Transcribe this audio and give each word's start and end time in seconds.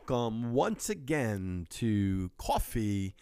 welcome 0.00 0.54
once 0.54 0.88
again 0.88 1.66
to 1.68 2.30
Coffee 2.38 3.14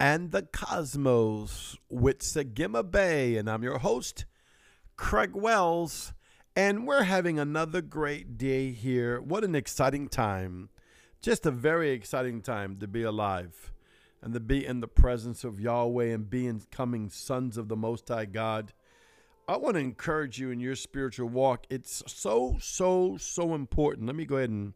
and 0.00 0.32
the 0.32 0.42
Cosmos 0.42 1.76
with 1.88 2.18
Sagima 2.18 2.82
Bay. 2.90 3.36
And 3.36 3.48
I'm 3.48 3.62
your 3.62 3.78
host, 3.78 4.24
Craig 4.96 5.36
Wells. 5.36 6.14
And 6.56 6.84
we're 6.86 7.04
having 7.04 7.38
another 7.38 7.80
great 7.80 8.36
day 8.36 8.72
here. 8.72 9.20
What 9.20 9.44
an 9.44 9.54
exciting 9.54 10.08
time! 10.08 10.70
Just 11.22 11.46
a 11.46 11.52
very 11.52 11.90
exciting 11.90 12.42
time 12.42 12.78
to 12.78 12.88
be 12.88 13.04
alive 13.04 13.72
and 14.20 14.34
to 14.34 14.40
be 14.40 14.66
in 14.66 14.80
the 14.80 14.88
presence 14.88 15.44
of 15.44 15.60
Yahweh 15.60 16.06
and 16.06 16.28
being 16.28 16.62
coming 16.72 17.08
sons 17.08 17.56
of 17.56 17.68
the 17.68 17.76
Most 17.76 18.08
High 18.08 18.24
God. 18.24 18.72
I 19.46 19.58
want 19.58 19.74
to 19.74 19.80
encourage 19.80 20.40
you 20.40 20.50
in 20.50 20.58
your 20.58 20.74
spiritual 20.74 21.28
walk. 21.28 21.66
It's 21.70 22.02
so, 22.08 22.56
so, 22.60 23.16
so 23.16 23.54
important. 23.54 24.06
Let 24.06 24.16
me 24.16 24.24
go 24.24 24.38
ahead 24.38 24.50
and 24.50 24.74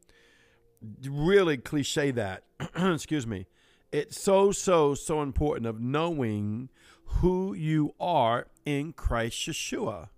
really 1.07 1.57
cliche 1.57 2.11
that. 2.12 2.45
Excuse 2.77 3.27
me. 3.27 3.47
It's 3.93 4.21
so, 4.21 4.52
so, 4.52 4.95
so 4.95 5.21
important 5.21 5.66
of 5.66 5.80
knowing 5.80 6.69
who 7.05 7.55
you 7.55 7.95
are 7.98 8.47
in 8.65 8.93
Christ 8.93 9.48
Yeshua. 9.48 10.09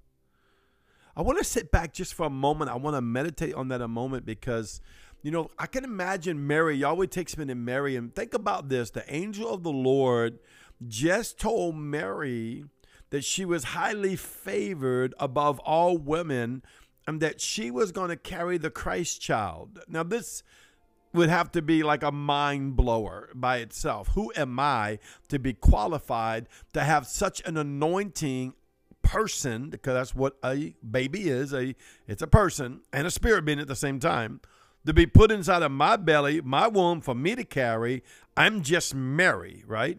I 1.16 1.22
want 1.22 1.38
to 1.38 1.44
sit 1.44 1.70
back 1.70 1.92
just 1.92 2.14
for 2.14 2.26
a 2.26 2.30
moment. 2.30 2.70
I 2.70 2.76
want 2.76 2.96
to 2.96 3.00
meditate 3.00 3.54
on 3.54 3.68
that 3.68 3.80
a 3.80 3.88
moment 3.88 4.24
because, 4.24 4.80
you 5.22 5.30
know, 5.30 5.50
I 5.58 5.66
can 5.66 5.84
imagine 5.84 6.46
Mary. 6.46 6.76
Yahweh 6.76 7.06
takes 7.06 7.36
me 7.36 7.44
to 7.46 7.54
Mary 7.54 7.96
and 7.96 8.14
think 8.14 8.34
about 8.34 8.68
this. 8.68 8.90
The 8.90 9.10
angel 9.12 9.52
of 9.52 9.62
the 9.62 9.72
Lord 9.72 10.38
just 10.86 11.38
told 11.38 11.76
Mary 11.76 12.64
that 13.10 13.24
she 13.24 13.44
was 13.44 13.64
highly 13.64 14.16
favored 14.16 15.14
above 15.18 15.58
all 15.60 15.98
women 15.98 16.62
and 17.06 17.20
that 17.20 17.40
she 17.40 17.70
was 17.70 17.92
going 17.92 18.08
to 18.08 18.16
carry 18.16 18.58
the 18.58 18.70
Christ 18.70 19.20
child. 19.20 19.80
Now, 19.88 20.02
this 20.02 20.42
would 21.12 21.28
have 21.28 21.52
to 21.52 21.62
be 21.62 21.82
like 21.82 22.02
a 22.02 22.12
mind 22.12 22.76
blower 22.76 23.30
by 23.34 23.58
itself. 23.58 24.08
Who 24.14 24.32
am 24.36 24.58
I 24.58 24.98
to 25.28 25.38
be 25.38 25.52
qualified 25.52 26.48
to 26.72 26.82
have 26.82 27.06
such 27.06 27.42
an 27.46 27.56
anointing 27.56 28.54
person 29.02 29.68
because 29.68 29.94
that's 29.94 30.14
what 30.14 30.36
a 30.44 30.74
baby 30.88 31.28
is 31.28 31.52
a 31.52 31.74
it's 32.06 32.22
a 32.22 32.26
person 32.26 32.80
and 32.92 33.04
a 33.04 33.10
spirit 33.10 33.44
being 33.44 33.58
at 33.58 33.66
the 33.66 33.74
same 33.74 33.98
time 33.98 34.40
to 34.86 34.94
be 34.94 35.06
put 35.06 35.32
inside 35.32 35.60
of 35.60 35.72
my 35.72 35.96
belly 35.96 36.40
my 36.40 36.68
womb 36.68 37.00
for 37.00 37.12
me 37.12 37.34
to 37.34 37.42
carry 37.42 38.04
i'm 38.36 38.62
just 38.62 38.94
mary 38.94 39.64
right 39.66 39.98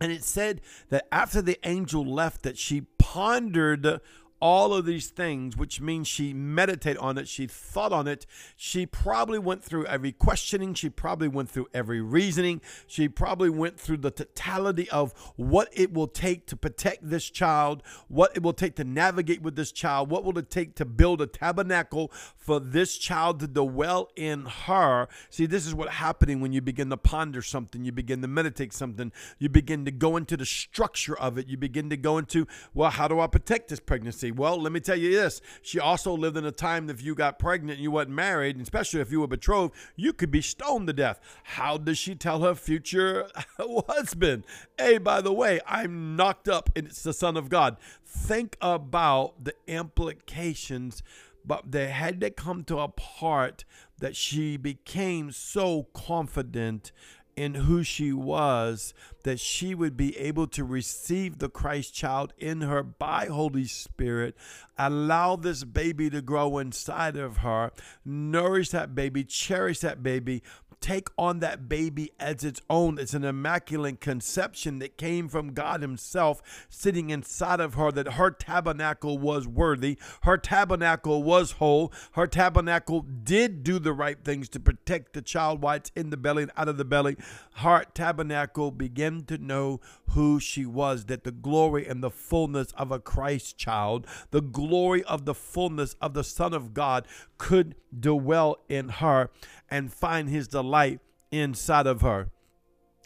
and 0.00 0.12
it 0.12 0.24
said 0.24 0.60
that 0.90 1.06
after 1.12 1.40
the 1.40 1.58
angel 1.64 2.04
left, 2.04 2.42
that 2.42 2.58
she 2.58 2.82
pondered 2.98 4.00
all 4.40 4.74
of 4.74 4.84
these 4.84 5.08
things, 5.08 5.56
which 5.56 5.80
means 5.80 6.06
she 6.06 6.34
meditated 6.34 6.98
on 6.98 7.16
it, 7.18 7.28
she 7.28 7.46
thought 7.46 7.92
on 7.92 8.06
it. 8.06 8.26
She 8.56 8.84
probably 8.84 9.38
went 9.38 9.64
through 9.64 9.86
every 9.86 10.12
questioning, 10.12 10.74
she 10.74 10.90
probably 10.90 11.28
went 11.28 11.48
through 11.50 11.68
every 11.72 12.00
reasoning, 12.00 12.60
she 12.86 13.08
probably 13.08 13.50
went 13.50 13.78
through 13.80 13.98
the 13.98 14.10
totality 14.10 14.90
of 14.90 15.14
what 15.36 15.68
it 15.72 15.92
will 15.92 16.08
take 16.08 16.46
to 16.46 16.56
protect 16.56 17.08
this 17.08 17.30
child, 17.30 17.82
what 18.08 18.36
it 18.36 18.42
will 18.42 18.52
take 18.52 18.76
to 18.76 18.84
navigate 18.84 19.42
with 19.42 19.56
this 19.56 19.72
child, 19.72 20.10
what 20.10 20.24
will 20.24 20.38
it 20.38 20.50
take 20.50 20.74
to 20.74 20.84
build 20.84 21.20
a 21.20 21.26
tabernacle 21.26 22.12
for 22.36 22.60
this 22.60 22.98
child 22.98 23.40
to 23.40 23.46
dwell 23.46 24.10
in 24.16 24.44
her. 24.44 25.08
See, 25.30 25.46
this 25.46 25.66
is 25.66 25.74
what 25.74 25.88
happening 25.88 26.40
when 26.40 26.52
you 26.52 26.60
begin 26.60 26.90
to 26.90 26.96
ponder 26.96 27.40
something, 27.40 27.84
you 27.84 27.92
begin 27.92 28.20
to 28.22 28.28
meditate 28.28 28.72
something, 28.72 29.12
you 29.38 29.48
begin 29.48 29.84
to 29.86 29.90
go 29.90 30.16
into 30.16 30.36
the 30.36 30.44
structure 30.44 31.16
of 31.18 31.38
it, 31.38 31.48
you 31.48 31.56
begin 31.56 31.88
to 31.90 31.96
go 31.96 32.18
into, 32.18 32.46
well, 32.74 32.90
how 32.90 33.08
do 33.08 33.20
I 33.20 33.26
protect 33.26 33.68
this 33.68 33.80
pregnancy? 33.80 34.33
Well, 34.36 34.60
let 34.60 34.72
me 34.72 34.80
tell 34.80 34.96
you 34.96 35.10
this. 35.10 35.40
She 35.62 35.78
also 35.78 36.12
lived 36.12 36.36
in 36.36 36.44
a 36.44 36.52
time 36.52 36.86
that 36.86 36.94
if 36.94 37.02
you 37.02 37.14
got 37.14 37.38
pregnant 37.38 37.78
and 37.78 37.82
you 37.82 37.90
wasn't 37.90 38.14
married, 38.14 38.60
especially 38.60 39.00
if 39.00 39.10
you 39.10 39.20
were 39.20 39.26
betrothed, 39.26 39.74
you 39.96 40.12
could 40.12 40.30
be 40.30 40.42
stoned 40.42 40.86
to 40.88 40.92
death. 40.92 41.20
How 41.44 41.76
does 41.76 41.98
she 41.98 42.14
tell 42.14 42.40
her 42.40 42.54
future 42.54 43.28
husband? 43.58 44.44
Hey, 44.78 44.98
by 44.98 45.20
the 45.20 45.32
way, 45.32 45.60
I'm 45.66 46.16
knocked 46.16 46.48
up 46.48 46.70
and 46.76 46.86
it's 46.86 47.02
the 47.02 47.12
Son 47.12 47.36
of 47.36 47.48
God. 47.48 47.76
Think 48.04 48.56
about 48.60 49.44
the 49.44 49.54
implications 49.66 51.02
but 51.44 51.72
they 51.72 51.88
had 51.88 52.20
to 52.20 52.30
come 52.30 52.64
to 52.64 52.78
a 52.78 52.88
part 52.88 53.64
that 53.98 54.16
she 54.16 54.56
became 54.56 55.30
so 55.30 55.84
confident 55.92 56.90
in 57.36 57.54
who 57.54 57.82
she 57.82 58.12
was, 58.12 58.94
that 59.22 59.40
she 59.40 59.74
would 59.74 59.96
be 59.96 60.16
able 60.18 60.46
to 60.48 60.64
receive 60.64 61.38
the 61.38 61.48
Christ 61.48 61.94
child 61.94 62.32
in 62.38 62.62
her 62.62 62.82
by 62.82 63.26
Holy 63.26 63.66
Spirit, 63.66 64.36
allow 64.78 65.36
this 65.36 65.64
baby 65.64 66.10
to 66.10 66.22
grow 66.22 66.58
inside 66.58 67.16
of 67.16 67.38
her, 67.38 67.72
nourish 68.04 68.70
that 68.70 68.94
baby, 68.94 69.24
cherish 69.24 69.80
that 69.80 70.02
baby, 70.02 70.42
take 70.84 71.08
on 71.16 71.40
that 71.40 71.66
baby 71.66 72.12
as 72.20 72.44
its 72.44 72.60
own. 72.68 72.98
It's 72.98 73.14
an 73.14 73.24
immaculate 73.24 74.02
conception 74.02 74.80
that 74.80 74.98
came 74.98 75.28
from 75.30 75.54
God 75.54 75.80
Himself 75.80 76.66
sitting 76.68 77.08
inside 77.08 77.58
of 77.58 77.72
her, 77.72 77.90
that 77.92 78.14
her 78.14 78.30
tabernacle 78.30 79.16
was 79.16 79.48
worthy, 79.48 79.96
her 80.24 80.36
tabernacle 80.36 81.22
was 81.22 81.52
whole, 81.52 81.90
her 82.12 82.26
tabernacle 82.26 83.00
did 83.00 83.64
do 83.64 83.78
the 83.78 83.94
right 83.94 84.22
things 84.22 84.50
to 84.50 84.60
protect 84.60 85.14
the 85.14 85.22
child 85.22 85.62
while 85.62 85.76
it's 85.76 85.90
in 85.96 86.10
the 86.10 86.18
belly 86.18 86.42
and 86.42 86.52
out 86.54 86.68
of 86.68 86.76
the 86.76 86.84
belly. 86.84 87.16
Her 87.54 87.84
tabernacle 87.94 88.70
began 88.70 89.22
to 89.22 89.38
know 89.38 89.80
who 90.10 90.38
she 90.38 90.66
was, 90.66 91.06
that 91.06 91.24
the 91.24 91.32
glory 91.32 91.86
and 91.86 92.02
the 92.02 92.10
fullness 92.10 92.72
of 92.72 92.92
a 92.92 92.98
Christ 92.98 93.56
child, 93.56 94.06
the 94.32 94.42
glory 94.42 95.02
of 95.04 95.24
the 95.24 95.34
fullness 95.34 95.96
of 96.02 96.12
the 96.12 96.24
Son 96.24 96.52
of 96.52 96.74
God 96.74 97.06
could 97.38 97.74
dwell 97.98 98.58
in 98.68 98.88
her 98.88 99.30
and 99.70 99.92
find 99.92 100.28
his 100.28 100.48
delight 100.48 101.00
inside 101.30 101.86
of 101.86 102.00
her. 102.02 102.28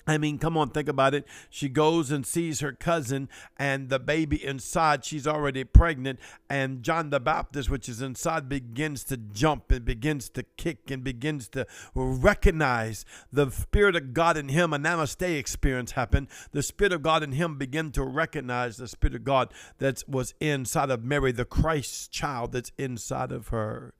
I 0.09 0.17
mean, 0.17 0.39
come 0.39 0.57
on, 0.57 0.71
think 0.71 0.89
about 0.89 1.13
it. 1.13 1.27
She 1.51 1.69
goes 1.69 2.11
and 2.11 2.25
sees 2.25 2.61
her 2.61 2.73
cousin 2.73 3.29
and 3.59 3.91
the 3.91 3.99
baby 3.99 4.43
inside. 4.43 5.05
She's 5.05 5.27
already 5.27 5.65
pregnant. 5.65 6.19
And 6.49 6.83
John 6.83 7.11
the 7.11 7.21
Baptist, 7.21 7.69
which 7.69 7.91
is 7.91 8.01
inside, 8.01 8.49
begins 8.49 9.05
to 9.05 9.19
jump 9.19 9.71
and 9.71 9.85
begins 9.85 10.31
to 10.31 10.45
kick 10.57 10.91
and 10.91 11.05
begins 11.05 11.47
to 11.51 11.67
recognize 11.95 13.05
the 13.31 13.51
Spirit 13.51 13.97
of 13.97 14.15
God 14.15 14.39
in 14.39 14.49
him. 14.49 14.73
A 14.73 14.79
namaste 14.79 15.39
experience 15.39 15.93
happened. 15.93 16.29
The 16.53 16.63
Spirit 16.63 16.95
of 16.95 17.03
God 17.03 17.23
in 17.23 17.33
him 17.33 17.59
began 17.59 17.93
to 17.93 18.03
recognize 18.03 18.79
the 18.79 18.89
Spirit 18.89 19.15
of 19.15 19.25
God 19.25 19.53
that 19.77 20.03
was 20.09 20.33
inside 20.41 20.91
of 20.91 21.05
Mary, 21.05 21.33
the 21.33 21.45
Christ 21.45 22.11
child 22.11 22.53
that's 22.53 22.73
inside 22.79 23.31
of 23.31 23.49
her. 23.49 23.93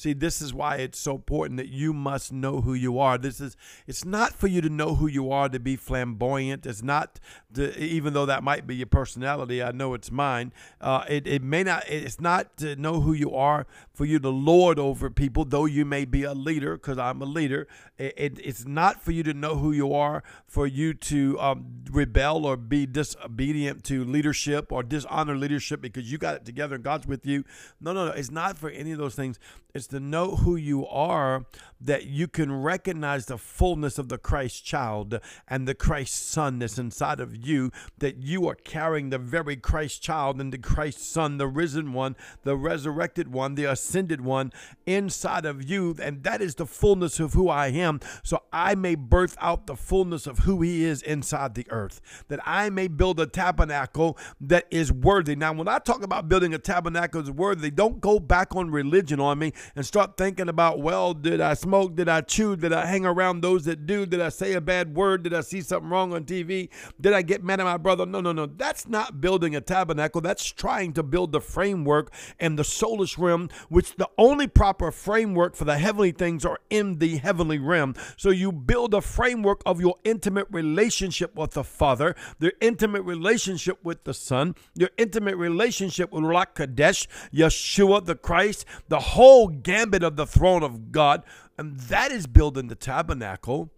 See, 0.00 0.14
this 0.14 0.40
is 0.40 0.54
why 0.54 0.76
it's 0.76 0.98
so 0.98 1.16
important 1.16 1.58
that 1.58 1.68
you 1.68 1.92
must 1.92 2.32
know 2.32 2.62
who 2.62 2.72
you 2.72 2.98
are. 2.98 3.18
This 3.18 3.38
is 3.38 3.54
it's 3.86 4.02
not 4.02 4.32
for 4.32 4.46
you 4.46 4.62
to 4.62 4.70
know 4.70 4.94
who 4.94 5.06
you 5.06 5.30
are 5.30 5.50
to 5.50 5.58
be 5.60 5.76
flamboyant. 5.76 6.64
It's 6.64 6.82
not 6.82 7.20
to, 7.52 7.78
even 7.78 8.14
though 8.14 8.24
that 8.24 8.42
might 8.42 8.66
be 8.66 8.76
your 8.76 8.86
personality. 8.86 9.62
I 9.62 9.72
know 9.72 9.92
it's 9.92 10.10
mine. 10.10 10.54
Uh, 10.80 11.04
it, 11.06 11.26
it 11.26 11.42
may 11.42 11.64
not. 11.64 11.84
It's 11.86 12.18
not 12.18 12.56
to 12.56 12.76
know 12.76 13.02
who 13.02 13.12
you 13.12 13.34
are 13.34 13.66
for 13.92 14.06
you 14.06 14.18
to 14.20 14.30
lord 14.30 14.78
over 14.78 15.10
people, 15.10 15.44
though 15.44 15.66
you 15.66 15.84
may 15.84 16.06
be 16.06 16.22
a 16.22 16.32
leader, 16.32 16.78
because 16.78 16.96
I'm 16.96 17.20
a 17.20 17.26
leader. 17.26 17.68
It, 17.98 18.14
it, 18.16 18.40
it's 18.42 18.64
not 18.64 19.02
for 19.02 19.12
you 19.12 19.22
to 19.24 19.34
know 19.34 19.56
who 19.56 19.70
you 19.70 19.92
are 19.92 20.22
for 20.46 20.66
you 20.66 20.94
to 20.94 21.38
um, 21.38 21.82
rebel 21.90 22.46
or 22.46 22.56
be 22.56 22.86
disobedient 22.86 23.84
to 23.84 24.02
leadership 24.02 24.72
or 24.72 24.82
dishonor 24.82 25.36
leadership 25.36 25.82
because 25.82 26.10
you 26.10 26.16
got 26.16 26.36
it 26.36 26.46
together 26.46 26.76
and 26.76 26.82
God's 26.82 27.06
with 27.06 27.26
you. 27.26 27.44
No, 27.80 27.92
no, 27.92 28.06
no. 28.06 28.12
It's 28.12 28.30
not 28.30 28.56
for 28.56 28.70
any 28.70 28.92
of 28.92 28.98
those 28.98 29.14
things. 29.14 29.38
It's 29.74 29.89
to 29.90 30.00
know 30.00 30.36
who 30.36 30.56
you 30.56 30.86
are 30.86 31.44
that 31.80 32.04
you 32.04 32.28
can 32.28 32.52
recognize 32.52 33.26
the 33.26 33.38
fullness 33.38 33.98
of 33.98 34.08
the 34.08 34.18
Christ 34.18 34.64
child 34.64 35.18
and 35.48 35.66
the 35.66 35.74
Christ 35.74 36.28
son 36.28 36.58
that's 36.58 36.78
inside 36.78 37.20
of 37.20 37.34
you, 37.34 37.70
that 37.98 38.18
you 38.18 38.46
are 38.48 38.54
carrying 38.54 39.10
the 39.10 39.18
very 39.18 39.56
Christ 39.56 40.02
child 40.02 40.40
and 40.40 40.52
the 40.52 40.58
Christ 40.58 41.10
son, 41.10 41.38
the 41.38 41.46
risen 41.46 41.92
one, 41.92 42.16
the 42.42 42.56
resurrected 42.56 43.32
one, 43.32 43.54
the 43.54 43.64
ascended 43.64 44.20
one 44.20 44.52
inside 44.84 45.46
of 45.46 45.68
you. 45.68 45.96
And 46.02 46.22
that 46.24 46.42
is 46.42 46.56
the 46.56 46.66
fullness 46.66 47.18
of 47.18 47.32
who 47.32 47.48
I 47.48 47.68
am. 47.68 48.00
So 48.22 48.42
I 48.52 48.74
may 48.74 48.94
birth 48.94 49.36
out 49.40 49.66
the 49.66 49.76
fullness 49.76 50.26
of 50.26 50.40
who 50.40 50.60
he 50.60 50.84
is 50.84 51.00
inside 51.02 51.54
the 51.54 51.66
earth, 51.70 52.00
that 52.28 52.40
I 52.44 52.68
may 52.68 52.88
build 52.88 53.18
a 53.20 53.26
tabernacle 53.26 54.18
that 54.40 54.66
is 54.70 54.92
worthy. 54.92 55.34
Now, 55.34 55.52
when 55.54 55.68
I 55.68 55.78
talk 55.78 56.02
about 56.02 56.28
building 56.28 56.52
a 56.52 56.58
tabernacle 56.58 57.22
that's 57.22 57.34
worthy, 57.34 57.70
don't 57.70 58.00
go 58.00 58.18
back 58.18 58.54
on 58.54 58.70
religion 58.70 59.18
on 59.20 59.38
me 59.38 59.52
and 59.80 59.86
start 59.86 60.18
thinking 60.18 60.50
about, 60.50 60.78
well, 60.78 61.14
did 61.14 61.40
I 61.40 61.54
smoke? 61.54 61.96
Did 61.96 62.06
I 62.06 62.20
chew? 62.20 62.54
Did 62.54 62.70
I 62.70 62.84
hang 62.84 63.06
around 63.06 63.40
those 63.40 63.64
that 63.64 63.86
do? 63.86 64.04
Did 64.04 64.20
I 64.20 64.28
say 64.28 64.52
a 64.52 64.60
bad 64.60 64.94
word? 64.94 65.22
Did 65.22 65.32
I 65.32 65.40
see 65.40 65.62
something 65.62 65.88
wrong 65.88 66.12
on 66.12 66.24
TV? 66.24 66.68
Did 67.00 67.14
I 67.14 67.22
get 67.22 67.42
mad 67.42 67.60
at 67.60 67.64
my 67.64 67.78
brother? 67.78 68.04
No, 68.04 68.20
no, 68.20 68.30
no. 68.30 68.44
That's 68.44 68.86
not 68.86 69.22
building 69.22 69.56
a 69.56 69.62
tabernacle. 69.62 70.20
That's 70.20 70.44
trying 70.44 70.92
to 70.92 71.02
build 71.02 71.32
the 71.32 71.40
framework 71.40 72.12
and 72.38 72.58
the 72.58 72.62
soulish 72.62 73.16
realm, 73.16 73.48
which 73.70 73.96
the 73.96 74.10
only 74.18 74.46
proper 74.46 74.90
framework 74.90 75.56
for 75.56 75.64
the 75.64 75.78
heavenly 75.78 76.12
things 76.12 76.44
are 76.44 76.58
in 76.68 76.98
the 76.98 77.16
heavenly 77.16 77.58
realm. 77.58 77.94
So 78.18 78.28
you 78.28 78.52
build 78.52 78.92
a 78.92 79.00
framework 79.00 79.62
of 79.64 79.80
your 79.80 79.94
intimate 80.04 80.48
relationship 80.50 81.34
with 81.34 81.52
the 81.52 81.64
Father, 81.64 82.14
your 82.38 82.52
intimate 82.60 83.04
relationship 83.04 83.82
with 83.82 84.04
the 84.04 84.12
Son, 84.12 84.56
your 84.74 84.90
intimate 84.98 85.36
relationship 85.36 86.12
with 86.12 86.24
Ruach 86.24 86.54
Kadesh, 86.54 87.08
Yeshua 87.32 88.04
the 88.04 88.14
Christ, 88.14 88.66
the 88.88 89.00
whole 89.00 89.48
gambit 89.62 90.02
of 90.02 90.16
the 90.16 90.26
throne 90.26 90.62
of 90.62 90.92
God, 90.92 91.22
and 91.58 91.78
that 91.80 92.10
is 92.12 92.26
building 92.26 92.68
the 92.68 92.74
tabernacle. 92.74 93.72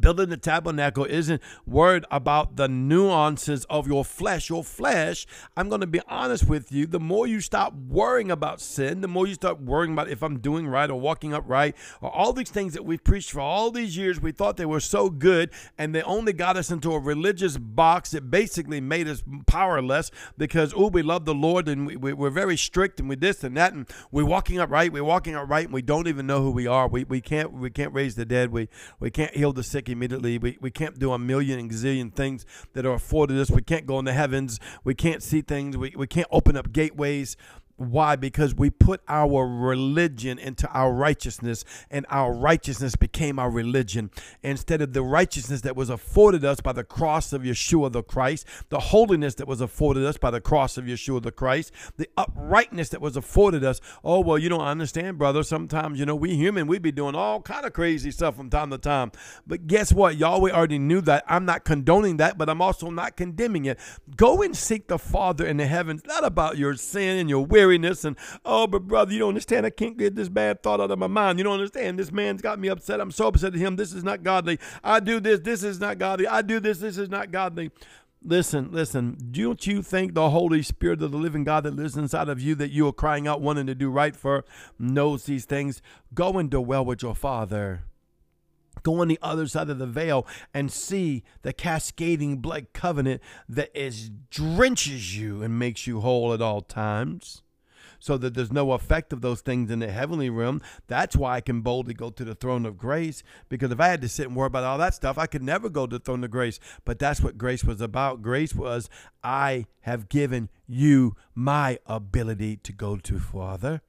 Building 0.00 0.30
the 0.30 0.36
tabernacle 0.36 1.04
isn't 1.04 1.42
worried 1.66 2.04
about 2.10 2.56
the 2.56 2.68
nuances 2.68 3.66
of 3.66 3.86
your 3.86 4.04
flesh. 4.04 4.48
Your 4.48 4.64
flesh, 4.64 5.26
I'm 5.56 5.68
going 5.68 5.82
to 5.82 5.86
be 5.86 6.00
honest 6.08 6.48
with 6.48 6.72
you, 6.72 6.86
the 6.86 7.00
more 7.00 7.26
you 7.26 7.40
stop 7.40 7.74
worrying 7.74 8.30
about 8.30 8.60
sin, 8.60 9.02
the 9.02 9.08
more 9.08 9.26
you 9.26 9.34
start 9.34 9.60
worrying 9.60 9.92
about 9.92 10.08
if 10.08 10.22
I'm 10.22 10.38
doing 10.38 10.66
right 10.66 10.90
or 10.90 10.98
walking 10.98 11.34
upright, 11.34 11.76
or 12.00 12.10
all 12.10 12.32
these 12.32 12.50
things 12.50 12.72
that 12.72 12.84
we've 12.84 13.02
preached 13.02 13.32
for 13.32 13.40
all 13.40 13.70
these 13.70 13.96
years, 13.96 14.20
we 14.20 14.32
thought 14.32 14.56
they 14.56 14.64
were 14.64 14.80
so 14.80 15.10
good, 15.10 15.50
and 15.76 15.94
they 15.94 16.02
only 16.02 16.32
got 16.32 16.56
us 16.56 16.70
into 16.70 16.92
a 16.92 16.98
religious 16.98 17.58
box 17.58 18.12
that 18.12 18.30
basically 18.30 18.80
made 18.80 19.06
us 19.06 19.22
powerless 19.46 20.10
because, 20.38 20.72
oh, 20.74 20.88
we 20.88 21.02
love 21.02 21.24
the 21.24 21.34
Lord 21.34 21.68
and 21.68 21.86
we, 21.86 21.96
we, 21.96 22.12
we're 22.12 22.30
very 22.30 22.56
strict 22.56 23.00
and 23.00 23.08
we 23.08 23.16
this 23.16 23.44
and 23.44 23.56
that, 23.56 23.74
and 23.74 23.86
we're 24.10 24.24
walking 24.24 24.58
upright, 24.58 24.92
we're 24.92 25.04
walking 25.04 25.34
upright, 25.34 25.66
and 25.66 25.74
we 25.74 25.82
don't 25.82 26.08
even 26.08 26.26
know 26.26 26.42
who 26.42 26.50
we 26.50 26.66
are. 26.66 26.88
We, 26.88 27.04
we, 27.04 27.20
can't, 27.20 27.52
we 27.52 27.70
can't 27.70 27.92
raise 27.92 28.14
the 28.14 28.24
dead, 28.24 28.50
we, 28.50 28.68
we 28.98 29.10
can't 29.10 29.34
heal 29.34 29.52
the 29.52 29.62
sick 29.62 29.89
immediately. 29.92 30.38
We, 30.38 30.58
we 30.60 30.70
can't 30.70 30.98
do 30.98 31.12
a 31.12 31.18
million 31.18 31.58
and 31.58 31.70
gazillion 31.70 32.12
things 32.12 32.46
that 32.72 32.86
are 32.86 32.92
afforded 32.94 33.38
us. 33.38 33.50
We 33.50 33.62
can't 33.62 33.86
go 33.86 33.98
in 33.98 34.04
the 34.04 34.12
heavens. 34.12 34.58
We 34.84 34.94
can't 34.94 35.22
see 35.22 35.42
things. 35.42 35.76
We, 35.76 35.94
we 35.96 36.06
can't 36.06 36.28
open 36.30 36.56
up 36.56 36.72
gateways. 36.72 37.36
Why? 37.80 38.14
Because 38.14 38.54
we 38.54 38.68
put 38.68 39.00
our 39.08 39.48
religion 39.48 40.38
into 40.38 40.68
our 40.68 40.92
righteousness, 40.92 41.64
and 41.90 42.04
our 42.10 42.30
righteousness 42.30 42.94
became 42.94 43.38
our 43.38 43.50
religion. 43.50 44.10
Instead 44.42 44.82
of 44.82 44.92
the 44.92 45.02
righteousness 45.02 45.62
that 45.62 45.76
was 45.76 45.88
afforded 45.88 46.44
us 46.44 46.60
by 46.60 46.74
the 46.74 46.84
cross 46.84 47.32
of 47.32 47.40
Yeshua 47.40 47.90
the 47.90 48.02
Christ, 48.02 48.46
the 48.68 48.80
holiness 48.80 49.34
that 49.36 49.48
was 49.48 49.62
afforded 49.62 50.04
us 50.04 50.18
by 50.18 50.30
the 50.30 50.42
cross 50.42 50.76
of 50.76 50.84
Yeshua 50.84 51.22
the 51.22 51.32
Christ, 51.32 51.72
the 51.96 52.06
uprightness 52.18 52.90
that 52.90 53.00
was 53.00 53.16
afforded 53.16 53.64
us. 53.64 53.80
Oh, 54.04 54.20
well, 54.20 54.36
you 54.36 54.50
don't 54.50 54.60
understand, 54.60 55.16
brother. 55.16 55.42
Sometimes, 55.42 55.98
you 55.98 56.04
know, 56.04 56.14
we 56.14 56.34
human, 56.34 56.66
we 56.66 56.78
be 56.78 56.92
doing 56.92 57.14
all 57.14 57.40
kind 57.40 57.64
of 57.64 57.72
crazy 57.72 58.10
stuff 58.10 58.36
from 58.36 58.50
time 58.50 58.68
to 58.72 58.78
time. 58.78 59.10
But 59.46 59.66
guess 59.66 59.90
what? 59.90 60.18
Yahweh 60.18 60.50
already 60.50 60.78
knew 60.78 61.00
that. 61.00 61.24
I'm 61.26 61.46
not 61.46 61.64
condoning 61.64 62.18
that, 62.18 62.36
but 62.36 62.50
I'm 62.50 62.60
also 62.60 62.90
not 62.90 63.16
condemning 63.16 63.64
it. 63.64 63.78
Go 64.16 64.42
and 64.42 64.54
seek 64.54 64.88
the 64.88 64.98
Father 64.98 65.46
in 65.46 65.56
the 65.56 65.66
heavens, 65.66 66.02
not 66.04 66.26
about 66.26 66.58
your 66.58 66.76
sin 66.76 67.16
and 67.16 67.30
your 67.30 67.46
weariness 67.46 67.69
weariness 67.70 68.04
and 68.04 68.16
oh 68.44 68.66
but 68.66 68.86
brother 68.86 69.12
you 69.12 69.18
don't 69.18 69.28
understand. 69.28 69.66
I 69.66 69.70
can't 69.70 69.96
get 69.96 70.14
this 70.14 70.28
bad 70.28 70.62
thought 70.62 70.80
out 70.80 70.90
of 70.90 70.98
my 70.98 71.06
mind. 71.06 71.38
You 71.38 71.44
don't 71.44 71.54
understand. 71.54 71.98
This 71.98 72.12
man's 72.12 72.42
got 72.42 72.58
me 72.58 72.68
upset. 72.68 73.00
I'm 73.00 73.10
so 73.10 73.28
upset 73.28 73.54
at 73.54 73.60
him. 73.60 73.76
This 73.76 73.92
is 73.92 74.04
not 74.04 74.22
godly. 74.22 74.58
I 74.82 75.00
do 75.00 75.20
this. 75.20 75.40
This 75.40 75.62
is 75.62 75.80
not 75.80 75.98
godly. 75.98 76.26
I 76.26 76.42
do 76.42 76.60
this. 76.60 76.78
This 76.78 76.98
is 76.98 77.08
not 77.08 77.30
godly. 77.30 77.70
Listen, 78.22 78.70
listen. 78.70 79.16
Don't 79.30 79.66
you 79.66 79.82
think 79.82 80.12
the 80.12 80.30
Holy 80.30 80.62
Spirit 80.62 81.02
of 81.02 81.10
the 81.10 81.18
living 81.18 81.44
God 81.44 81.64
that 81.64 81.76
lives 81.76 81.96
inside 81.96 82.28
of 82.28 82.40
you, 82.40 82.54
that 82.56 82.70
you 82.70 82.86
are 82.86 82.92
crying 82.92 83.26
out, 83.26 83.40
wanting 83.40 83.66
to 83.66 83.74
do 83.74 83.88
right 83.90 84.14
for, 84.14 84.44
knows 84.78 85.24
these 85.24 85.46
things? 85.46 85.80
Go 86.12 86.36
and 86.36 86.50
dwell 86.50 86.84
with 86.84 87.02
your 87.02 87.14
Father. 87.14 87.84
Go 88.82 89.00
on 89.00 89.08
the 89.08 89.18
other 89.22 89.46
side 89.46 89.70
of 89.70 89.78
the 89.78 89.86
veil 89.86 90.26
and 90.52 90.70
see 90.70 91.22
the 91.42 91.52
cascading 91.52 92.38
blood 92.38 92.68
covenant 92.72 93.22
that 93.48 93.70
is 93.74 94.10
drenches 94.30 95.16
you 95.16 95.42
and 95.42 95.58
makes 95.58 95.86
you 95.86 96.00
whole 96.00 96.32
at 96.32 96.42
all 96.42 96.62
times 96.62 97.42
so 98.00 98.16
that 98.16 98.34
there's 98.34 98.50
no 98.50 98.72
effect 98.72 99.12
of 99.12 99.20
those 99.20 99.42
things 99.42 99.70
in 99.70 99.78
the 99.78 99.92
heavenly 99.92 100.30
realm. 100.30 100.60
That's 100.88 101.14
why 101.14 101.36
I 101.36 101.40
can 101.40 101.60
boldly 101.60 101.94
go 101.94 102.10
to 102.10 102.24
the 102.24 102.34
throne 102.34 102.66
of 102.66 102.76
grace 102.76 103.22
because 103.48 103.70
if 103.70 103.78
I 103.78 103.88
had 103.88 104.00
to 104.00 104.08
sit 104.08 104.26
and 104.26 104.34
worry 104.34 104.48
about 104.48 104.64
all 104.64 104.78
that 104.78 104.94
stuff, 104.94 105.18
I 105.18 105.26
could 105.26 105.42
never 105.42 105.68
go 105.68 105.86
to 105.86 105.98
the 105.98 106.04
throne 106.04 106.24
of 106.24 106.30
grace. 106.30 106.58
But 106.84 106.98
that's 106.98 107.20
what 107.20 107.38
grace 107.38 107.62
was 107.62 107.80
about. 107.80 108.22
Grace 108.22 108.54
was, 108.54 108.88
I 109.22 109.66
have 109.82 110.08
given 110.08 110.48
you 110.66 111.14
my 111.34 111.78
ability 111.86 112.56
to 112.56 112.72
go 112.72 112.96
to 112.96 113.18
Father, 113.18 113.82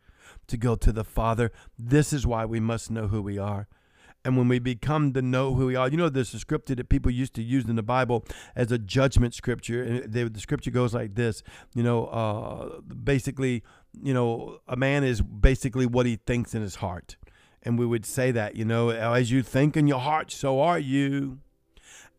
to 0.48 0.58
go 0.58 0.76
to 0.76 0.92
the 0.92 1.06
Father. 1.06 1.52
This 1.80 2.14
is 2.14 2.28
why 2.28 2.46
we 2.46 2.60
must 2.60 2.92
know 2.92 3.08
who 3.08 3.22
we 3.22 3.38
are. 3.38 3.68
And 4.24 4.38
when 4.38 4.48
we 4.48 4.60
become 4.60 5.14
to 5.14 5.22
know 5.22 5.56
who 5.56 5.66
we 5.68 5.76
are, 5.76 5.90
you 5.90 5.98
know, 5.98 6.10
there's 6.10 6.34
a 6.34 6.40
scripture 6.40 6.76
that 6.76 6.90
people 6.90 7.12
used 7.12 7.34
to 7.36 7.44
use 7.44 7.68
in 7.68 7.76
the 7.76 7.84
Bible 7.84 8.24
as 8.56 8.72
a 8.72 8.78
judgment 8.78 9.34
scripture. 9.34 9.84
And 9.84 10.14
the 10.14 10.40
scripture 10.40 10.70
goes 10.70 10.94
like 10.94 11.16
this, 11.16 11.42
you 11.74 11.82
know, 11.82 12.06
uh, 12.06 12.82
basically, 12.82 13.64
you 14.00 14.14
know, 14.14 14.60
a 14.68 14.76
man 14.76 15.04
is 15.04 15.22
basically 15.22 15.88
what 15.88 16.06
he 16.06 16.18
thinks 16.18 16.54
in 16.54 16.62
his 16.62 16.76
heart. 16.76 17.16
And 17.64 17.80
we 17.80 17.86
would 17.86 18.06
say 18.06 18.32
that, 18.32 18.56
you 18.56 18.66
know, 18.66 18.90
as 18.90 19.32
you 19.32 19.42
think 19.42 19.76
in 19.76 19.88
your 19.88 20.00
heart, 20.00 20.32
so 20.32 20.62
are 20.62 20.80
you. 20.80 21.40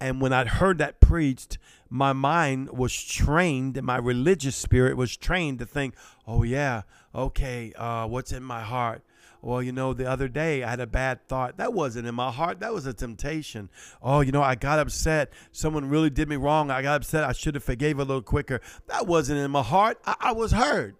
And 0.00 0.20
when 0.20 0.32
I'd 0.32 0.48
heard 0.48 0.78
that 0.78 1.00
preached, 1.00 1.58
my 1.88 2.12
mind 2.12 2.70
was 2.70 3.00
trained 3.00 3.80
my 3.82 3.98
religious 3.98 4.56
spirit 4.56 4.96
was 4.96 5.16
trained 5.16 5.58
to 5.60 5.66
think, 5.66 5.94
oh, 6.26 6.42
yeah, 6.42 6.82
okay, 7.14 7.72
uh, 7.76 8.06
what's 8.06 8.32
in 8.32 8.42
my 8.42 8.62
heart? 8.62 9.02
Well, 9.42 9.60
you 9.60 9.72
know, 9.72 9.92
the 9.92 10.08
other 10.08 10.28
day 10.28 10.62
I 10.62 10.70
had 10.70 10.78
a 10.78 10.86
bad 10.86 11.26
thought. 11.26 11.56
That 11.56 11.74
wasn't 11.74 12.06
in 12.06 12.14
my 12.14 12.30
heart. 12.30 12.60
That 12.60 12.72
was 12.72 12.86
a 12.86 12.94
temptation. 12.94 13.70
Oh, 14.00 14.20
you 14.20 14.30
know, 14.30 14.42
I 14.42 14.54
got 14.54 14.78
upset. 14.78 15.32
Someone 15.50 15.88
really 15.88 16.10
did 16.10 16.28
me 16.28 16.36
wrong. 16.36 16.70
I 16.70 16.80
got 16.80 16.96
upset. 16.96 17.24
I 17.24 17.32
should 17.32 17.56
have 17.56 17.64
forgave 17.64 17.98
a 17.98 18.04
little 18.04 18.22
quicker. 18.22 18.60
That 18.86 19.08
wasn't 19.08 19.40
in 19.40 19.50
my 19.50 19.62
heart. 19.62 19.98
I, 20.06 20.14
I 20.20 20.32
was 20.32 20.52
hurt. 20.52 20.96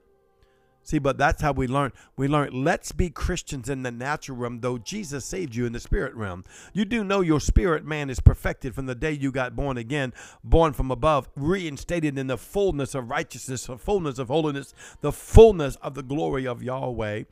See, 0.84 0.99
but 0.99 1.19
that's 1.19 1.43
how 1.43 1.52
we 1.52 1.67
learn. 1.67 1.93
We 2.17 2.29
learn, 2.29 2.64
let's 2.64 2.93
be 2.93 3.08
Christians 3.08 3.69
in 3.69 3.82
the 3.82 3.90
natural 3.90 4.37
realm, 4.37 4.61
though 4.61 4.79
Jesus 4.79 5.25
saved 5.25 5.55
you 5.55 5.64
in 5.64 5.73
the 5.73 5.81
spirit 5.81 6.14
realm. 6.14 6.44
You 6.73 6.84
do 6.84 7.05
know 7.05 7.20
your 7.20 7.40
spirit 7.40 7.84
man 7.84 8.11
is 8.11 8.20
perfected 8.20 8.75
from 8.75 8.87
the 8.87 8.94
day 8.94 9.12
you 9.12 9.31
got 9.31 9.55
born 9.55 9.76
again, 9.76 10.12
born 10.43 10.73
from 10.73 10.90
above, 10.90 11.29
reinstated 11.37 12.19
in 12.19 12.26
the 12.26 12.38
fullness 12.38 12.94
of 12.94 13.11
righteousness, 13.11 13.67
the 13.67 13.79
fullness 13.79 14.19
of 14.19 14.29
holiness, 14.29 14.75
the 15.00 15.12
fullness 15.12 15.76
of 15.76 15.94
the 15.94 16.02
glory 16.02 16.46
of 16.46 16.62
Yahweh 16.62 17.25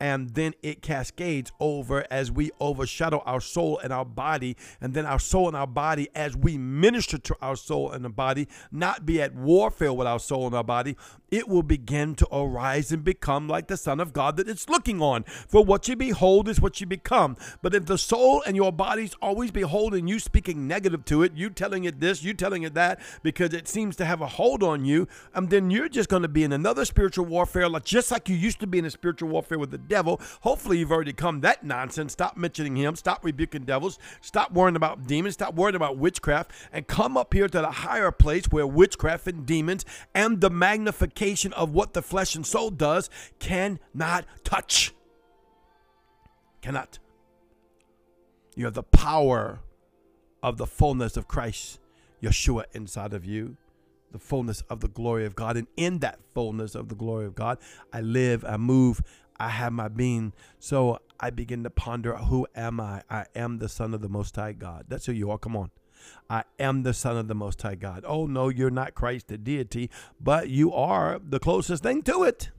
and 0.00 0.30
then 0.30 0.54
it 0.62 0.82
cascades 0.82 1.52
over 1.60 2.06
as 2.10 2.30
we 2.30 2.50
overshadow 2.60 3.22
our 3.24 3.40
soul 3.40 3.78
and 3.78 3.92
our 3.92 4.04
body 4.04 4.56
and 4.80 4.94
then 4.94 5.06
our 5.06 5.18
soul 5.18 5.48
and 5.48 5.56
our 5.56 5.66
body 5.66 6.08
as 6.14 6.36
we 6.36 6.58
minister 6.58 7.18
to 7.18 7.36
our 7.40 7.56
soul 7.56 7.90
and 7.90 8.04
the 8.04 8.10
body 8.10 8.46
not 8.70 9.06
be 9.06 9.20
at 9.22 9.34
warfare 9.34 9.92
with 9.92 10.06
our 10.06 10.18
soul 10.18 10.46
and 10.46 10.54
our 10.54 10.64
body 10.64 10.96
it 11.30 11.48
will 11.48 11.62
begin 11.62 12.14
to 12.14 12.26
arise 12.32 12.92
and 12.96 13.04
become 13.04 13.48
like 13.48 13.68
the 13.68 13.76
son 13.76 14.00
of 14.00 14.12
god 14.12 14.36
that 14.36 14.48
it's 14.48 14.68
looking 14.68 15.00
on 15.00 15.22
for 15.24 15.64
what 15.64 15.88
you 15.88 15.96
behold 15.96 16.48
is 16.48 16.60
what 16.60 16.80
you 16.80 16.86
become 16.86 17.36
but 17.62 17.74
if 17.74 17.86
the 17.86 17.98
soul 17.98 18.42
and 18.46 18.56
your 18.56 18.72
body's 18.72 19.14
always 19.22 19.50
beholding 19.50 20.06
you 20.06 20.18
speaking 20.18 20.66
negative 20.66 21.04
to 21.04 21.22
it 21.22 21.32
you 21.34 21.48
telling 21.48 21.84
it 21.84 22.00
this 22.00 22.22
you 22.22 22.34
telling 22.34 22.62
it 22.62 22.74
that 22.74 22.98
because 23.22 23.52
it 23.52 23.68
seems 23.68 23.96
to 23.96 24.04
have 24.04 24.20
a 24.20 24.26
hold 24.26 24.62
on 24.62 24.84
you 24.84 25.06
um, 25.34 25.46
then 25.46 25.70
you're 25.70 25.88
just 25.88 26.08
going 26.08 26.22
to 26.22 26.28
be 26.28 26.44
in 26.44 26.52
another 26.52 26.84
spiritual 26.84 27.24
warfare 27.24 27.68
like 27.68 27.84
just 27.84 28.10
like 28.10 28.28
you 28.28 28.34
used 28.34 28.60
to 28.60 28.66
be 28.66 28.78
in 28.78 28.84
a 28.84 28.90
spiritual 28.90 29.28
warfare 29.28 29.58
with 29.58 29.70
the 29.70 29.78
devil. 29.78 30.20
Hopefully, 30.40 30.78
you've 30.78 30.92
already 30.92 31.12
come 31.12 31.40
that 31.40 31.64
nonsense. 31.64 32.12
Stop 32.12 32.36
mentioning 32.36 32.76
him. 32.76 32.96
Stop 32.96 33.24
rebuking 33.24 33.64
devils. 33.64 33.98
Stop 34.20 34.52
worrying 34.52 34.76
about 34.76 35.06
demons. 35.06 35.34
Stop 35.34 35.54
worrying 35.54 35.76
about 35.76 35.98
witchcraft 35.98 36.52
and 36.72 36.86
come 36.86 37.16
up 37.16 37.34
here 37.34 37.48
to 37.48 37.60
the 37.60 37.70
higher 37.70 38.10
place 38.10 38.46
where 38.50 38.66
witchcraft 38.66 39.26
and 39.26 39.46
demons 39.46 39.84
and 40.14 40.40
the 40.40 40.50
magnification 40.50 41.52
of 41.52 41.70
what 41.70 41.92
the 41.92 42.02
flesh 42.02 42.34
and 42.34 42.46
soul 42.46 42.70
does 42.86 43.10
cannot 43.38 44.24
touch. 44.44 44.94
Cannot. 46.60 46.98
You 48.54 48.64
have 48.64 48.74
the 48.74 48.82
power 48.82 49.60
of 50.42 50.56
the 50.56 50.66
fullness 50.66 51.16
of 51.16 51.26
Christ, 51.26 51.80
Yeshua, 52.22 52.64
inside 52.72 53.12
of 53.12 53.24
you 53.24 53.56
the 54.12 54.18
fullness 54.20 54.62
of 54.70 54.80
the 54.80 54.88
glory 54.88 55.26
of 55.26 55.34
God. 55.34 55.56
And 55.56 55.66
in 55.76 55.98
that 55.98 56.20
fullness 56.32 56.74
of 56.74 56.88
the 56.88 56.94
glory 56.94 57.26
of 57.26 57.34
God, 57.34 57.58
I 57.92 58.00
live, 58.00 58.44
I 58.44 58.56
move, 58.56 59.02
I 59.38 59.48
have 59.50 59.72
my 59.72 59.88
being. 59.88 60.32
So 60.58 61.00
I 61.20 61.30
begin 61.30 61.64
to 61.64 61.70
ponder 61.70 62.16
who 62.16 62.46
am 62.54 62.80
I? 62.80 63.02
I 63.10 63.26
am 63.34 63.58
the 63.58 63.68
Son 63.68 63.92
of 63.92 64.00
the 64.00 64.08
Most 64.08 64.36
High 64.36 64.52
God. 64.52 64.86
That's 64.88 65.06
who 65.06 65.12
you 65.12 65.30
are. 65.30 65.38
Come 65.38 65.56
on. 65.56 65.70
I 66.30 66.44
am 66.58 66.82
the 66.82 66.94
Son 66.94 67.16
of 67.16 67.28
the 67.28 67.34
Most 67.34 67.60
High 67.60 67.74
God. 67.74 68.04
Oh, 68.06 68.26
no, 68.26 68.48
you're 68.48 68.70
not 68.70 68.94
Christ, 68.94 69.28
the 69.28 69.36
deity, 69.36 69.90
but 70.20 70.48
you 70.48 70.72
are 70.72 71.20
the 71.22 71.40
closest 71.40 71.82
thing 71.82 72.02
to 72.02 72.22
it 72.22 72.50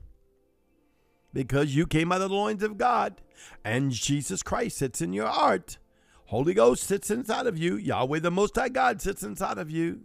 because 1.32 1.74
you 1.74 1.86
came 1.86 2.12
out 2.12 2.20
of 2.20 2.30
the 2.30 2.36
loins 2.36 2.62
of 2.62 2.78
God 2.78 3.20
and 3.64 3.92
Jesus 3.92 4.42
Christ 4.42 4.78
sits 4.78 5.00
in 5.00 5.12
your 5.12 5.28
heart. 5.28 5.78
Holy 6.26 6.54
Ghost 6.54 6.84
sits 6.84 7.10
inside 7.10 7.46
of 7.46 7.56
you. 7.56 7.76
Yahweh, 7.76 8.18
the 8.20 8.30
Most 8.30 8.56
High 8.56 8.68
God, 8.68 9.00
sits 9.00 9.22
inside 9.22 9.58
of 9.58 9.70
you. 9.70 10.00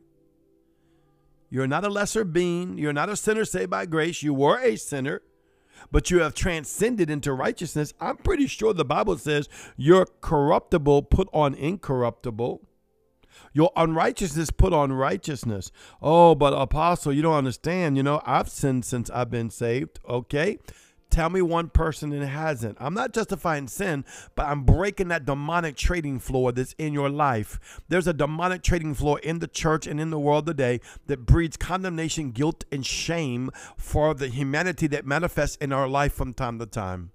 You're 1.49 1.67
not 1.67 1.85
a 1.85 1.89
lesser 1.89 2.23
being. 2.23 2.77
You're 2.77 2.93
not 2.93 3.09
a 3.09 3.15
sinner 3.15 3.45
saved 3.45 3.69
by 3.69 3.85
grace. 3.85 4.23
You 4.23 4.33
were 4.33 4.59
a 4.59 4.75
sinner 4.75 5.21
but 5.91 6.11
you 6.11 6.19
have 6.19 6.33
transcended 6.33 7.09
into 7.09 7.33
righteousness, 7.33 7.93
I'm 7.99 8.17
pretty 8.17 8.47
sure 8.47 8.73
the 8.73 8.85
Bible 8.85 9.17
says 9.17 9.49
you're 9.77 10.07
corruptible 10.21 11.03
put 11.03 11.29
on 11.33 11.53
incorruptible. 11.53 12.61
Your 13.51 13.71
unrighteousness 13.75 14.51
put 14.51 14.73
on 14.73 14.93
righteousness. 14.93 15.71
Oh, 16.01 16.35
but 16.35 16.53
apostle, 16.53 17.13
you 17.13 17.21
don't 17.21 17.35
understand. 17.35 17.97
You 17.97 18.03
know, 18.03 18.21
I've 18.25 18.49
sinned 18.49 18.85
since 18.85 19.09
I've 19.09 19.29
been 19.29 19.49
saved. 19.49 19.99
Okay. 20.07 20.59
Tell 21.13 21.29
me 21.29 21.43
one 21.43 21.69
person 21.69 22.09
that 22.09 22.25
hasn't. 22.25 22.75
I'm 22.81 22.95
not 22.95 23.13
justifying 23.13 23.67
sin, 23.67 24.03
but 24.33 24.47
I'm 24.47 24.63
breaking 24.63 25.09
that 25.09 25.25
demonic 25.25 25.75
trading 25.75 26.17
floor 26.17 26.51
that's 26.51 26.73
in 26.79 26.91
your 26.91 27.07
life. 27.07 27.83
There's 27.87 28.07
a 28.07 28.13
demonic 28.13 28.63
trading 28.63 28.95
floor 28.95 29.19
in 29.19 29.37
the 29.37 29.47
church 29.47 29.85
and 29.85 30.01
in 30.01 30.09
the 30.09 30.17
world 30.17 30.47
today 30.47 30.81
that 31.05 31.27
breeds 31.27 31.55
condemnation, 31.55 32.31
guilt, 32.31 32.63
and 32.71 32.83
shame 32.83 33.51
for 33.77 34.15
the 34.15 34.27
humanity 34.27 34.87
that 34.87 35.05
manifests 35.05 35.55
in 35.57 35.71
our 35.71 35.87
life 35.87 36.13
from 36.13 36.33
time 36.33 36.57
to 36.57 36.65
time. 36.65 37.11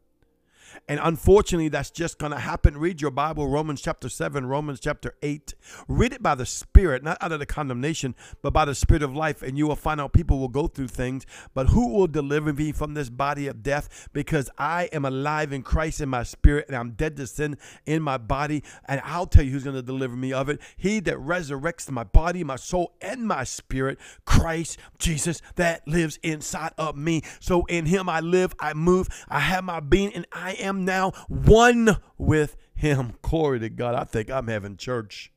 And 0.89 1.01
unfortunately, 1.03 1.69
that's 1.69 1.91
just 1.91 2.19
going 2.19 2.33
to 2.33 2.39
happen. 2.39 2.79
Read 2.79 3.01
your 3.01 3.11
Bible, 3.11 3.49
Romans 3.49 3.81
chapter 3.81 4.09
7, 4.09 4.47
Romans 4.47 4.81
chapter 4.81 5.15
8. 5.23 5.55
Read 5.87 6.13
it 6.13 6.23
by 6.23 6.35
the 6.35 6.47
Spirit, 6.47 7.03
not 7.03 7.19
out 7.21 7.33
of 7.33 7.39
the 7.39 7.47
condemnation, 7.47 8.15
but 8.43 8.53
by 8.53 8.65
the 8.65 8.75
Spirit 8.75 9.03
of 9.03 9.15
life. 9.15 9.43
And 9.43 9.59
you 9.59 9.67
will 9.67 9.77
find 9.77 10.01
out 10.01 10.13
people 10.13 10.39
will 10.39 10.49
go 10.49 10.67
through 10.67 10.89
things. 10.89 11.27
But 11.55 11.69
who 11.69 11.89
will 11.89 12.07
deliver 12.07 12.53
me 12.53 12.73
from 12.73 12.95
this 12.95 13.11
body 13.11 13.47
of 13.47 13.63
death? 13.63 14.09
Because 14.13 14.51
I 14.59 14.85
am 14.93 15.05
alive 15.05 15.53
in 15.53 15.63
Christ 15.63 16.01
in 16.01 16.09
my 16.09 16.23
spirit, 16.23 16.67
and 16.69 16.77
I'm 16.77 16.93
dead 16.93 17.17
to 17.17 17.27
sin 17.27 17.59
in 17.87 18.03
my 18.03 18.19
body. 18.19 18.63
And 18.87 19.01
I'll 19.05 19.27
tell 19.27 19.45
you 19.45 19.53
who's 19.53 19.65
going 19.65 19.77
to 19.77 19.83
deliver 19.83 20.17
me 20.17 20.33
of 20.33 20.49
it. 20.49 20.61
He 20.77 21.01
that 21.01 21.17
resurrects 21.17 21.91
my 21.91 22.05
body, 22.05 22.45
my 22.45 22.57
soul, 22.57 22.95
and 23.01 23.27
my 23.27 23.45
spirit, 23.45 23.99
Christ 24.25 24.79
Jesus, 24.99 25.43
that 25.57 25.87
lives 25.87 26.19
inside 26.23 26.73
of 26.79 26.97
me. 26.97 27.23
So 27.41 27.65
in 27.67 27.87
him 27.87 28.09
I 28.09 28.21
live, 28.21 28.55
I 28.59 28.75
move, 28.75 29.09
I 29.29 29.41
have 29.41 29.65
my 29.65 29.81
being, 29.81 30.13
and 30.15 30.27
I 30.33 30.53
am 30.59 30.85
now 30.85 31.13
one 31.29 31.99
with 32.17 32.57
him. 32.75 33.15
Glory 33.23 33.61
to 33.61 33.69
God. 33.69 33.95
I 33.95 34.05
think 34.05 34.31
I'm 34.31 34.49
having 34.49 34.77
church. 34.77 35.33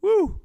Woo. 0.00 0.40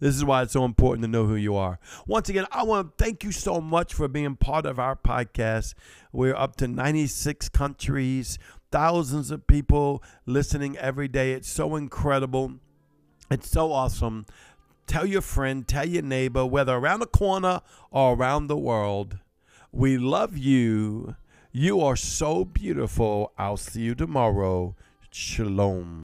This 0.00 0.16
is 0.16 0.24
why 0.24 0.42
it's 0.42 0.54
so 0.54 0.64
important 0.64 1.04
to 1.04 1.08
know 1.08 1.26
who 1.26 1.36
you 1.36 1.54
are. 1.56 1.78
Once 2.06 2.30
again, 2.30 2.46
I 2.50 2.62
want 2.62 2.96
to 2.96 3.04
thank 3.04 3.22
you 3.22 3.32
so 3.32 3.60
much 3.60 3.92
for 3.92 4.08
being 4.08 4.34
part 4.34 4.64
of 4.64 4.78
our 4.78 4.96
podcast. 4.96 5.74
We're 6.10 6.34
up 6.34 6.56
to 6.56 6.68
96 6.68 7.50
countries, 7.50 8.38
thousands 8.72 9.30
of 9.30 9.46
people 9.46 10.02
listening 10.24 10.78
every 10.78 11.06
day. 11.06 11.32
It's 11.32 11.50
so 11.50 11.76
incredible. 11.76 12.54
It's 13.30 13.50
so 13.50 13.72
awesome. 13.72 14.24
Tell 14.86 15.04
your 15.04 15.20
friend, 15.20 15.68
tell 15.68 15.86
your 15.86 16.02
neighbor, 16.02 16.46
whether 16.46 16.74
around 16.74 17.00
the 17.00 17.06
corner 17.06 17.60
or 17.90 18.14
around 18.14 18.46
the 18.46 18.56
world. 18.56 19.18
We 19.70 19.98
love 19.98 20.36
you. 20.36 21.14
You 21.52 21.80
are 21.80 21.96
so 21.96 22.44
beautiful. 22.44 23.32
I'll 23.36 23.56
see 23.56 23.80
you 23.80 23.96
tomorrow. 23.96 24.76
Shalom. 25.10 25.98